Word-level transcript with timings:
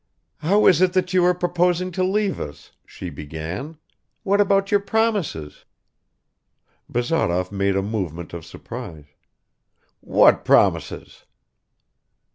"How 0.37 0.65
is 0.65 0.81
it 0.81 0.93
that 0.93 1.13
you 1.13 1.23
are 1.25 1.35
proposing 1.35 1.91
to 1.91 2.03
leave 2.03 2.39
us," 2.39 2.71
she 2.87 3.11
began; 3.11 3.77
"what 4.23 4.41
about 4.41 4.71
your 4.71 4.79
promises?" 4.79 5.63
Bazarov 6.89 7.51
made 7.51 7.75
a 7.75 7.83
movement 7.83 8.33
of 8.33 8.43
surprise. 8.43 9.05
"What 9.99 10.43
promises?" 10.43 11.25